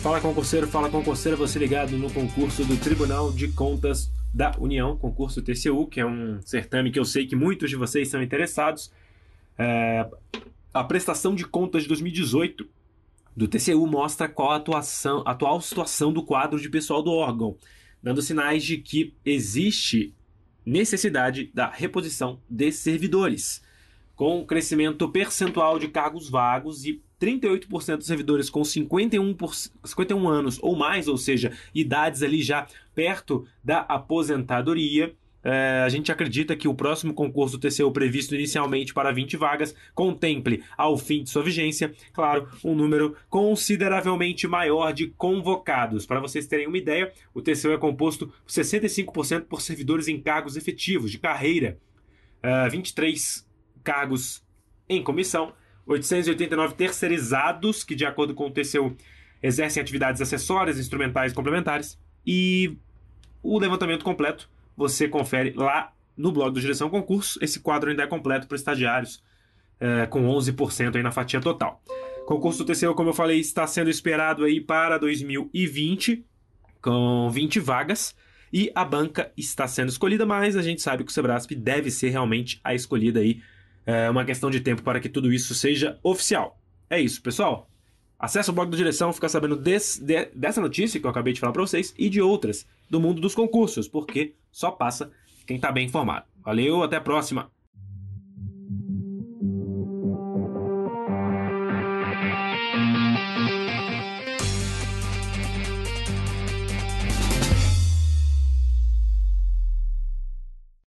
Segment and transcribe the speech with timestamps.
[0.00, 5.42] Fala concurseiro, fala concurseira, você ligado no concurso do Tribunal de Contas da União, concurso
[5.42, 8.92] TCU, que é um certame que eu sei que muitos de vocês são interessados.
[9.58, 10.08] É,
[10.72, 12.66] a prestação de contas de 2018
[13.36, 17.56] do TCU mostra qual a atuação, a atual situação do quadro de pessoal do órgão,
[18.02, 20.14] dando sinais de que existe
[20.64, 23.62] necessidade da reposição de servidores,
[24.18, 30.58] com crescimento percentual de cargos vagos e 38% dos servidores com 51, por, 51 anos
[30.60, 35.14] ou mais, ou seja, idades ali já perto da aposentadoria.
[35.44, 40.64] É, a gente acredita que o próximo concurso TCU previsto inicialmente para 20 vagas contemple,
[40.76, 46.06] ao fim de sua vigência, claro, um número consideravelmente maior de convocados.
[46.06, 51.12] Para vocês terem uma ideia, o TCU é composto 65% por servidores em cargos efetivos
[51.12, 51.78] de carreira,
[52.42, 53.47] é, 23
[53.88, 54.44] cargos
[54.86, 55.54] em comissão,
[55.86, 58.94] 889 terceirizados, que de acordo com o TCU
[59.42, 62.76] exercem atividades acessórias, instrumentais complementares, e
[63.42, 67.38] o levantamento completo você confere lá no blog do Direção Concurso.
[67.42, 69.24] Esse quadro ainda é completo para estagiários,
[69.80, 71.82] é, com 11% aí na fatia total.
[72.26, 76.26] Concurso do TCU, como eu falei, está sendo esperado aí para 2020,
[76.82, 78.14] com 20 vagas.
[78.52, 82.10] E a banca está sendo escolhida, mas a gente sabe que o Sebrasp deve ser
[82.10, 83.40] realmente a escolhida aí.
[83.90, 86.60] É uma questão de tempo para que tudo isso seja oficial.
[86.90, 87.70] É isso, pessoal.
[88.18, 91.40] Acesse o blog do Direção, fica sabendo desse, de, dessa notícia que eu acabei de
[91.40, 95.10] falar para vocês e de outras do mundo dos concursos, porque só passa
[95.46, 96.26] quem está bem informado.
[96.44, 97.50] Valeu, até a próxima!